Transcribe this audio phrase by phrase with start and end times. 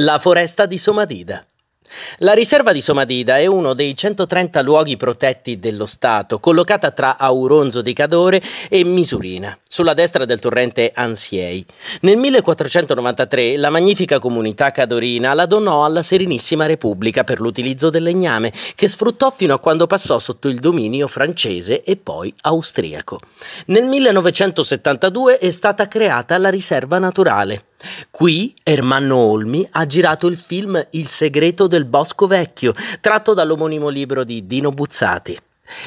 [0.00, 1.42] La foresta di Somadida.
[2.18, 7.80] La riserva di Somadida è uno dei 130 luoghi protetti dello Stato, collocata tra Auronzo
[7.80, 11.64] di Cadore e Misurina, sulla destra del torrente Ansiei.
[12.02, 18.52] Nel 1493 la magnifica comunità cadorina la donò alla Serenissima Repubblica per l'utilizzo del legname,
[18.74, 23.18] che sfruttò fino a quando passò sotto il dominio francese e poi austriaco.
[23.68, 27.64] Nel 1972 è stata creata la riserva naturale.
[28.10, 34.24] Qui Ermanno Olmi ha girato il film Il segreto del bosco vecchio, tratto dall'omonimo libro
[34.24, 35.38] di Dino Buzzati.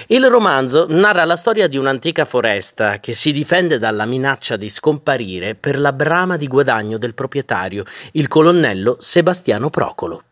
[0.07, 5.55] Il romanzo narra la storia di un'antica foresta che si difende dalla minaccia di scomparire
[5.55, 10.23] per la brama di guadagno del proprietario, il colonnello Sebastiano Procolo.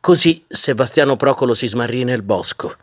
[0.00, 2.74] Così Sebastiano Procolo si smarrì nel bosco.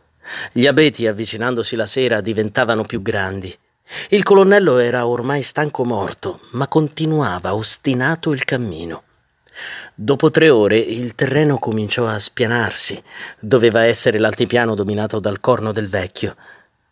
[0.51, 3.55] Gli abeti, avvicinandosi la sera, diventavano più grandi.
[4.09, 9.03] Il colonnello era ormai stanco morto, ma continuava ostinato il cammino.
[9.93, 13.01] Dopo tre ore il terreno cominciò a spianarsi.
[13.39, 16.35] Doveva essere l'altipiano dominato dal corno del vecchio,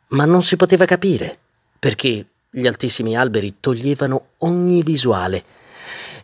[0.09, 1.37] ma non si poteva capire
[1.79, 5.43] perché gli altissimi alberi toglievano ogni visuale.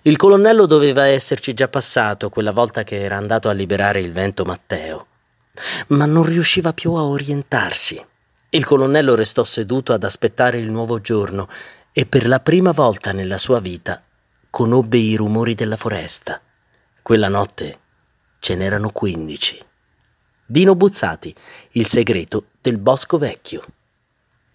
[0.03, 4.43] Il colonnello doveva esserci già passato quella volta che era andato a liberare il vento
[4.45, 5.07] Matteo,
[5.87, 8.01] ma non riusciva più a orientarsi.
[8.51, 11.47] Il colonnello restò seduto ad aspettare il nuovo giorno
[11.93, 14.01] e per la prima volta nella sua vita
[14.49, 16.41] conobbe i rumori della foresta.
[17.03, 17.79] Quella notte
[18.39, 19.63] ce n'erano quindici.
[20.43, 21.35] Dino Buzzati,
[21.73, 23.61] il segreto del bosco vecchio.